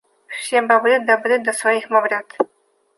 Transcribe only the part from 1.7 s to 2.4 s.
бобрят.